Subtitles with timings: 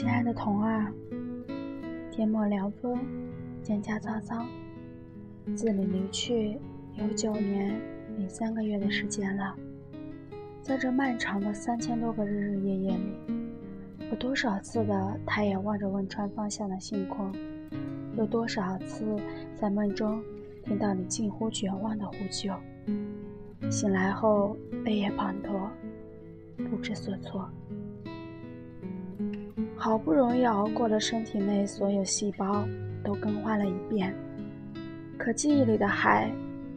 [0.00, 0.90] 亲爱的童儿，
[2.10, 2.98] 天末凉风，
[3.62, 4.46] 蒹葭苍苍，
[5.54, 6.56] 自你离去
[6.94, 7.78] 有九年
[8.16, 9.54] 零三个月的时间了。
[10.62, 13.12] 在这漫长的三千多个日日夜夜里，
[14.10, 17.30] 我多少次的抬眼望着汶川方向的星空，
[18.16, 19.04] 有多少次
[19.54, 20.22] 在梦中
[20.64, 22.54] 听到你近乎绝望的呼救。
[23.70, 25.68] 醒来后泪眼滂沱，
[26.70, 27.46] 不知所措。
[29.82, 32.68] 好不容易熬过了身体内所有细胞
[33.02, 34.14] 都更换了一遍，
[35.16, 36.30] 可记忆里的海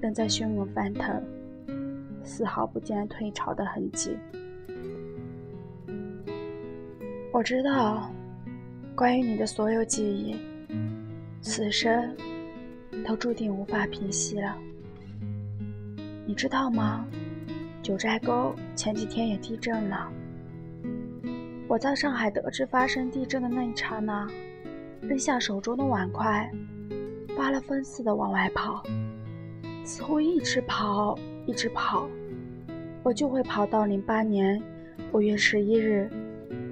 [0.00, 1.22] 仍在汹涌翻腾，
[2.24, 4.16] 丝毫不见退潮的痕迹。
[7.32, 8.10] 我知道，
[8.96, 10.36] 关于你的所有记忆，
[11.40, 12.12] 此生
[13.06, 14.58] 都注定无法平息了。
[16.26, 17.06] 你知道吗？
[17.80, 20.10] 九寨沟前几天也地震了。
[21.68, 24.26] 我在上海得知发生地震的那一刹那，
[25.02, 26.50] 扔下手中的碗筷，
[27.36, 28.82] 发了疯似的往外跑，
[29.84, 32.08] 似乎一直跑，一直跑，
[33.02, 34.58] 我就会跑到零八年
[35.12, 36.08] 五月十一日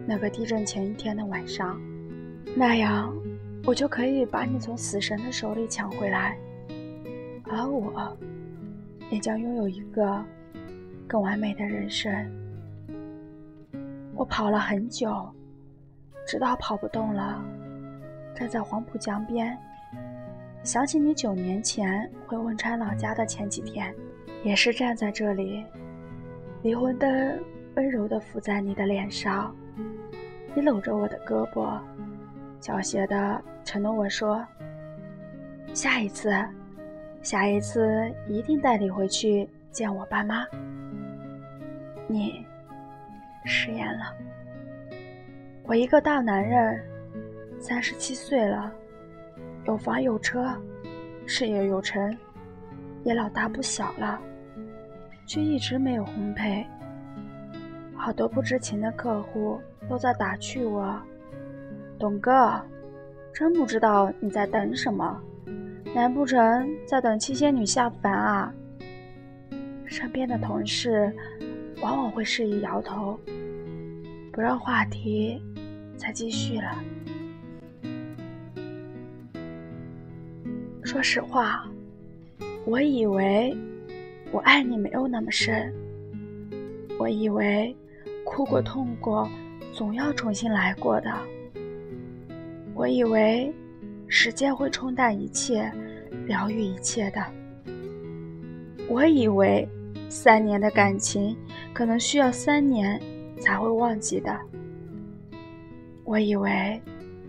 [0.06, 1.78] 那个地震前一天的晚上，
[2.56, 3.14] 那样
[3.66, 6.38] 我就可以把你从死神的手里抢回来，
[7.44, 8.16] 而我
[9.10, 10.24] 也将拥有一个
[11.06, 12.10] 更完美的人生。
[14.16, 15.30] 我跑了很久，
[16.26, 17.44] 直到跑不动了，
[18.34, 19.56] 站在黄浦江边，
[20.62, 23.94] 想起你九年前回汶川老家的前几天，
[24.42, 25.62] 也是站在这里，
[26.62, 27.38] 离婚灯
[27.74, 29.54] 温柔地浮在你的脸上，
[30.54, 31.78] 你搂着我的胳膊，
[32.58, 34.42] 狡黠地承诺我说
[35.74, 36.32] ：“下一次，
[37.20, 40.46] 下一次一定带你回去见我爸妈。”
[42.08, 42.46] 你。
[43.46, 44.12] 食言了。
[45.62, 46.84] 我一个大男人，
[47.60, 48.72] 三十七岁了，
[49.66, 50.52] 有房有车，
[51.26, 52.16] 事业有成，
[53.04, 54.20] 也老大不小了，
[55.26, 56.66] 却一直没有婚配。
[57.94, 61.00] 好多不知情的客户都在打趣我
[61.98, 62.60] ：“董哥，
[63.32, 65.20] 真不知道你在等什么？
[65.94, 68.52] 难不成在等七仙女下凡啊？”
[69.86, 71.14] 身边的同事。
[71.82, 73.20] 往往会示意摇头，
[74.36, 75.42] 不让话题
[75.96, 76.84] 再继续了。
[80.84, 81.66] 说实话，
[82.66, 83.56] 我以为
[84.30, 85.72] 我爱你没有那么深，
[86.98, 87.74] 我以为
[88.26, 89.26] 哭过痛过
[89.72, 91.10] 总要重新来过的，
[92.74, 93.50] 我以为
[94.06, 95.72] 时间会冲淡一切，
[96.26, 97.24] 疗愈一切的，
[98.86, 99.66] 我以为
[100.10, 101.34] 三年的感情。
[101.72, 102.98] 可能需要三年
[103.40, 104.38] 才会忘记的。
[106.04, 106.80] 我以为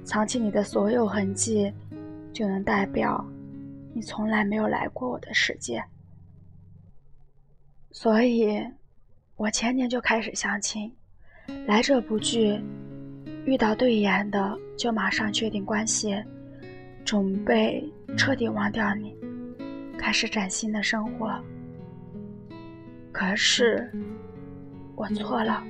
[0.03, 1.71] 藏起你的所有痕迹，
[2.31, 3.25] 就能代表
[3.93, 5.83] 你从来没有来过我的世界。
[7.91, 8.63] 所以，
[9.35, 10.91] 我前年就开始相亲，
[11.65, 12.61] 来者不拒，
[13.45, 16.15] 遇到对眼的就马上确定关系，
[17.03, 17.83] 准备
[18.15, 19.15] 彻底忘掉你，
[19.97, 21.33] 开始崭新的生活。
[23.11, 23.91] 可是。
[24.95, 25.63] 我错了。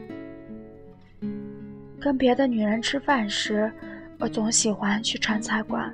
[2.07, 3.69] 跟别的女人吃饭时，
[4.18, 5.91] 我总喜欢去川菜馆；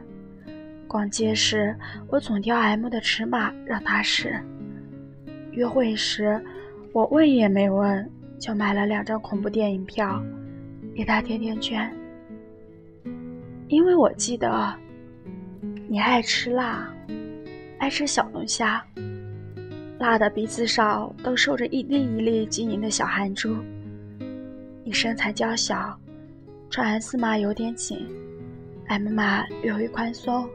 [0.88, 1.76] 逛街时，
[2.08, 4.30] 我总挑 M 的尺码让她试；
[5.54, 6.40] 约会时，
[6.92, 8.08] 我问也没问
[8.38, 10.24] 就买了两张恐怖电影票，
[10.96, 11.92] 给她甜甜圈。
[13.68, 14.72] 因为我记得，
[15.88, 16.88] 你爱吃辣，
[17.80, 18.86] 爱吃小龙虾。
[19.98, 23.58] 辣的鼻子上都受着一粒一粒晶莹的小汗珠。
[24.84, 25.98] 你身材娇小，
[26.74, 28.04] 穿 S 码有点紧
[28.88, 30.50] ，M 码略微宽松。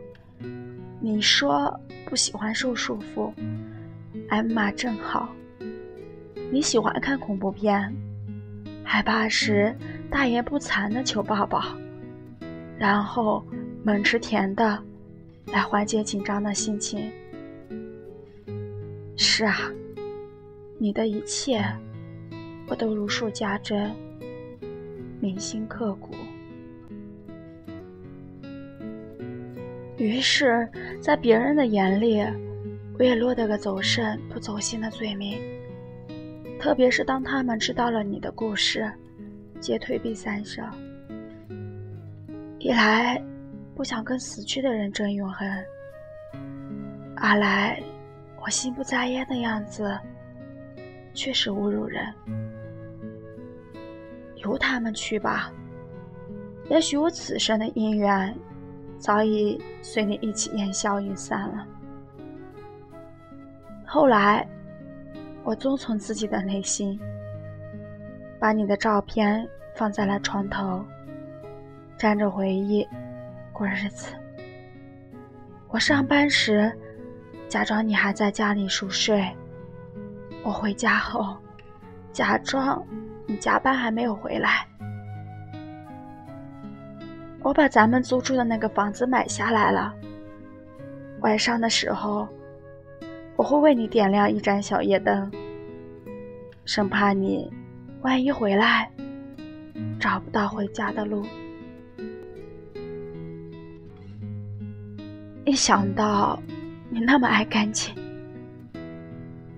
[1.01, 1.73] 你说
[2.07, 3.33] 不喜欢受束缚
[4.29, 5.33] ，M 码正好。
[6.51, 7.95] 你喜欢看恐怖片，
[8.83, 9.73] 害怕时
[10.11, 11.63] 大言不惭的求抱抱，
[12.77, 13.47] 然后
[13.85, 14.77] 猛吃甜的，
[15.53, 17.13] 来缓解紧张的心情。
[19.17, 19.71] 是啊，
[20.81, 21.65] 你的一切
[22.67, 23.95] 我都如数家珍，
[25.21, 26.15] 铭心刻骨。
[29.97, 30.69] 于是，
[31.01, 32.23] 在别人的眼里，
[32.99, 35.39] 我也落得个走肾不走心的罪名。
[36.61, 38.91] 特别是当他们知道了你的故事，
[39.61, 40.63] 皆退避三舍。
[42.59, 43.23] 一来
[43.75, 45.49] 不想跟死去的人争永恒，
[47.17, 47.83] 二来。
[48.41, 49.99] 我心不在焉的样子，
[51.13, 52.07] 确实侮辱人。
[54.39, 55.53] 由他们去吧，
[56.69, 58.37] 也许我此生的姻缘，
[58.99, 61.67] 早已随你一起烟消云散了。
[63.87, 64.47] 后来，
[65.45, 66.99] 我遵从自己的内心，
[68.39, 70.85] 把你的照片放在了床头，
[71.97, 72.87] 沾着回忆
[73.53, 74.15] 过日子。
[75.69, 76.71] 我上班时，
[77.49, 79.23] 假装你还在家里熟睡；
[80.43, 81.37] 我回家后，
[82.13, 82.83] 假装
[83.29, 84.67] 你加班还没有回来。
[87.41, 89.95] 我把咱们租住的那个房子买下来了。
[91.21, 92.27] 晚上的时候。
[93.37, 95.31] 我会为你点亮一盏小夜灯，
[96.65, 97.49] 生怕你
[98.01, 98.91] 万一回来
[100.01, 101.25] 找不到回家的路。
[105.45, 106.43] 一想到
[106.91, 107.95] 你那么爱干净，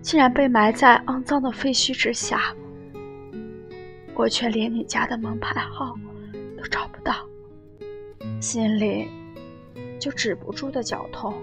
[0.03, 2.55] 竟然被埋在肮脏的废墟之下，
[4.15, 5.99] 我却连你家的门牌号
[6.59, 7.27] 都找不到，
[8.39, 9.09] 心里
[9.99, 11.35] 就止不住的绞痛。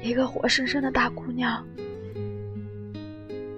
[0.00, 1.66] 一个活生生的大姑娘，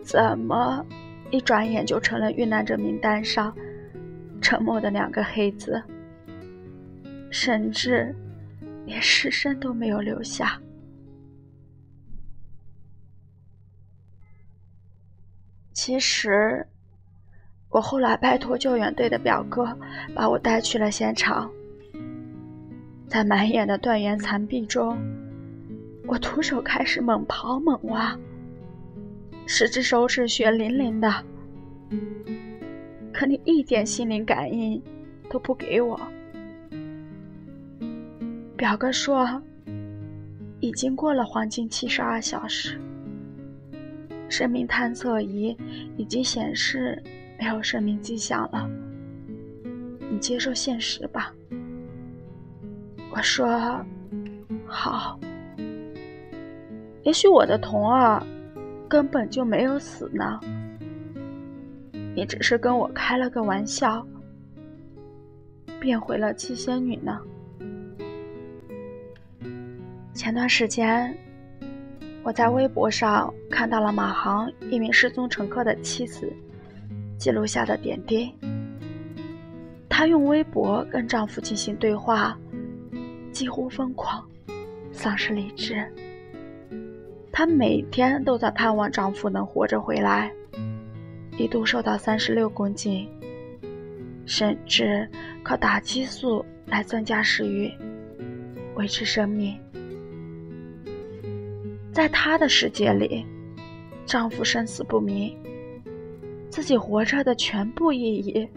[0.03, 0.85] 怎么
[1.31, 3.55] 一转眼就成了遇难者名单上
[4.41, 5.83] 沉默的两个黑字，
[7.31, 8.15] 甚至
[8.87, 10.59] 连尸身都没有留下？
[15.75, 16.65] 其实，
[17.69, 19.77] 我后来拜托救援队的表哥
[20.15, 21.51] 把我带去了现场，
[23.09, 24.97] 在满眼的断垣残壁中。
[26.07, 28.17] 我徒手开始猛刨猛挖，
[29.47, 31.13] 十只手指血淋淋的，
[33.13, 34.81] 可你一点心灵感应
[35.29, 36.01] 都不给我。
[38.57, 39.43] 表哥说，
[40.61, 42.79] 已经过了黄金七十二小时，
[44.37, 45.57] 生命探测仪
[45.97, 47.01] 已经显示
[47.39, 48.69] 没有生命迹象了，
[50.11, 51.33] 你接受现实吧。
[53.13, 53.81] 我说，
[54.67, 55.17] 好。
[57.05, 58.21] 也许我的童儿
[58.89, 60.41] 根本就没有死呢，
[62.17, 64.05] 你只是跟我开了个玩笑，
[65.79, 67.21] 变回了七仙女呢。
[70.13, 71.17] 前段时间，
[72.25, 76.33] 我在微博上看到了马航一名失踪乘客的妻子
[77.19, 78.33] 记录下的点滴。
[79.91, 82.37] 她用微博跟丈夫进行对话，
[83.31, 84.27] 几乎疯狂，
[84.91, 85.87] 丧失理智。
[87.31, 90.33] 她每天都在盼望丈夫能活着回来，
[91.37, 93.07] 一度瘦到三十六公斤，
[94.25, 95.07] 甚至
[95.43, 97.71] 靠打激素来增加食欲，
[98.77, 99.61] 维持生命。
[101.95, 103.25] 在她的世界里，
[104.05, 105.33] 丈夫生死不明，
[106.51, 108.51] 自己活着的全部意义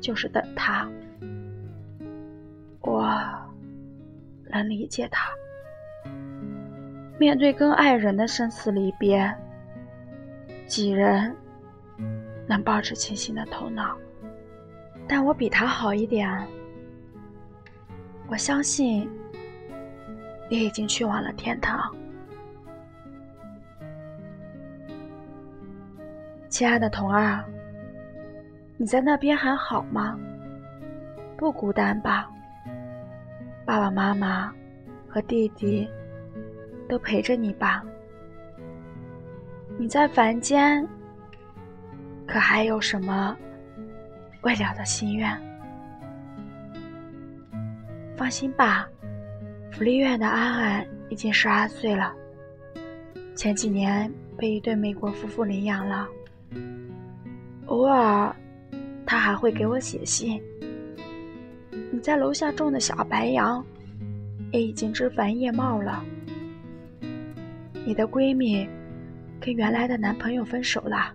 [0.00, 0.90] 就是等他。
[2.80, 3.08] 我
[4.50, 5.30] 能理解她。
[7.20, 9.32] 面对跟爱人的生死离别，
[10.66, 11.34] 几人
[12.48, 13.96] 能保持清醒的头脑？
[15.06, 16.28] 但我比他好一点。
[18.26, 19.08] 我相信
[20.50, 21.94] 你已经去往了天堂，
[26.48, 27.44] 亲爱的童儿，
[28.76, 30.18] 你在那边还好吗？
[31.36, 32.28] 不孤单吧？
[33.64, 34.52] 爸爸妈妈
[35.08, 35.88] 和弟弟。
[36.88, 37.82] 都陪着你吧。
[39.76, 40.86] 你在凡间，
[42.28, 43.36] 可还有什么
[44.42, 45.36] 未了的心愿？
[48.16, 48.88] 放心吧，
[49.72, 52.14] 福利院的安安已经十二岁了，
[53.34, 56.06] 前几年被一对美国夫妇领养了。
[57.66, 58.34] 偶尔，
[59.04, 60.40] 他还会给我写信。
[61.90, 63.64] 你在楼下种的小白杨，
[64.52, 66.04] 也已经枝繁叶茂了。
[67.84, 68.68] 你的闺蜜
[69.40, 71.14] 跟原来的男朋友分手了，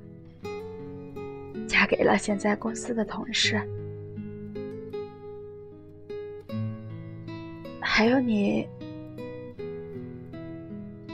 [1.67, 3.61] 嫁给了现在公司的同事。
[7.79, 8.65] 还有你，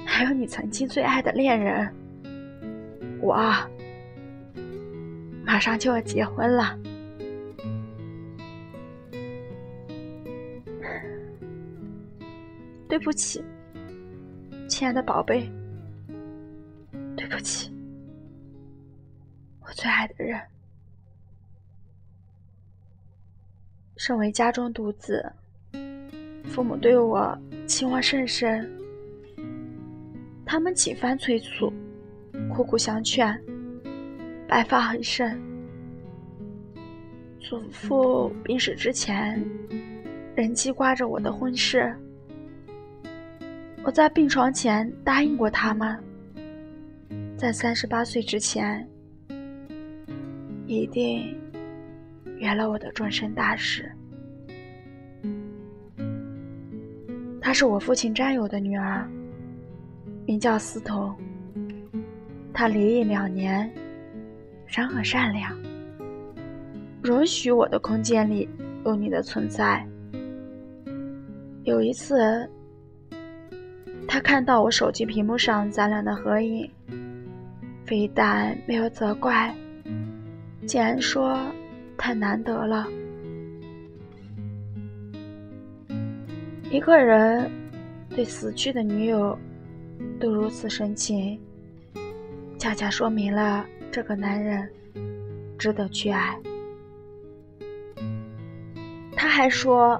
[0.05, 1.91] 还有你曾经最爱的恋人，
[3.19, 3.35] 我
[5.47, 6.77] 马上就要结婚了。
[12.89, 13.41] 对不起。
[14.67, 15.49] 亲爱的宝贝，
[17.15, 17.71] 对不起，
[19.61, 20.39] 我最爱的人。
[23.95, 25.25] 身为家中独子，
[26.43, 27.35] 父母对我
[27.65, 28.69] 期望甚深，
[30.45, 31.71] 他们几番催促，
[32.53, 33.41] 苦苦相劝，
[34.47, 35.39] 白发很深。
[37.39, 39.43] 祖父病逝之前，
[40.35, 41.93] 仍记挂着我的婚事。
[43.83, 45.97] 我在病床前答应过他们，
[47.37, 48.85] 在三十八岁之前，
[50.65, 51.33] 一定
[52.37, 53.89] 圆了我的终身大事。
[57.39, 59.09] 她是我父亲战友的女儿，
[60.25, 61.15] 名叫司彤。
[62.53, 63.71] 她离异两年，
[64.67, 65.55] 人很善良，
[67.01, 68.47] 容许我的空间里
[68.85, 69.85] 有你的存在。
[71.63, 72.49] 有一次。
[74.09, 76.71] 他看到我手机屏幕上咱俩的合影，
[77.85, 79.53] 非但没有责怪，
[80.65, 81.37] 竟然说
[81.97, 82.87] 太难得了。
[86.71, 87.51] 一个人
[88.11, 89.37] 对死去的女友
[90.21, 91.37] 都如此深情，
[92.57, 94.69] 恰恰说明了这个男人
[95.57, 96.39] 值得去爱。
[99.15, 99.99] 他还说，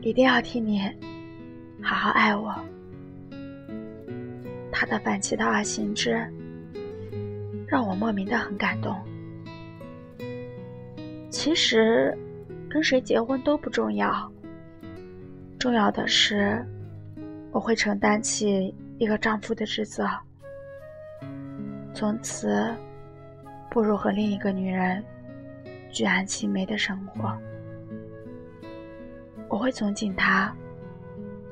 [0.00, 0.80] 一定要替你。
[1.84, 2.54] 好好爱我，
[4.70, 6.24] 他的反其道而行之，
[7.66, 8.96] 让我莫名的很感动。
[11.28, 12.16] 其实，
[12.70, 14.32] 跟谁结婚都不重要，
[15.58, 16.64] 重要的是，
[17.50, 20.08] 我会承担起一个丈夫的职责，
[21.94, 22.74] 从此
[23.70, 25.04] 步入和另一个女人
[25.90, 27.36] 举案齐眉的生活。
[29.48, 30.54] 我会尊敬他。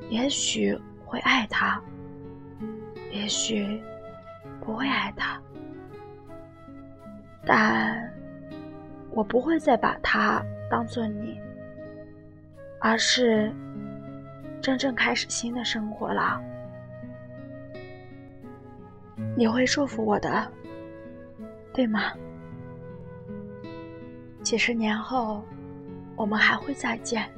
[0.08, 1.80] 也许会爱他，
[3.12, 3.80] 也许
[4.60, 5.40] 不会爱他，
[7.46, 8.12] 但
[9.10, 11.40] 我不会再把他当做你，
[12.80, 13.52] 而是
[14.60, 16.42] 真正开始新的生活了。
[19.36, 20.50] 你会祝福我的，
[21.72, 22.12] 对吗？
[24.42, 25.44] 几十年后，
[26.16, 27.28] 我们还会再见。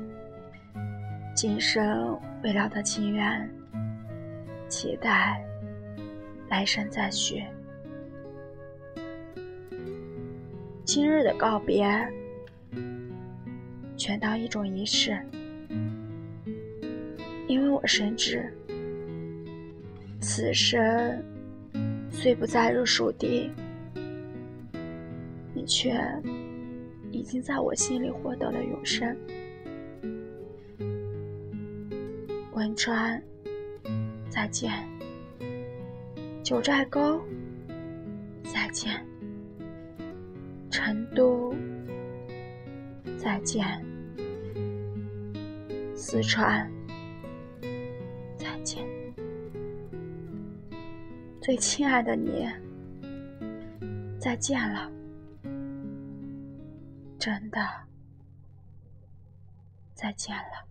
[1.35, 3.51] 今生未了的情缘，
[4.69, 5.45] 期待
[6.49, 7.43] 来生再续。
[10.85, 11.87] 今日的告别，
[13.97, 15.19] 全当一种仪式，
[17.47, 18.53] 因为我深知，
[20.21, 21.23] 此生
[22.13, 23.51] 虽不再入蜀地，
[25.53, 25.93] 你却
[27.11, 29.17] 已经在我心里获得了永生。
[32.53, 33.21] 汶川，
[34.29, 34.71] 再见；
[36.45, 37.21] 九寨沟，
[38.45, 38.93] 再见；
[40.71, 41.53] 成都，
[43.17, 43.65] 再见；
[45.97, 46.71] 四川，
[48.37, 49.02] 再见。
[51.43, 52.49] 最亲爱的你，
[54.17, 54.89] 再见了，
[57.19, 57.61] 真的，
[59.93, 60.65] 再见了。